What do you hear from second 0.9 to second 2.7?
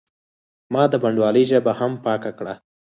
بڼوالۍ ژبه هم پاکه کړه.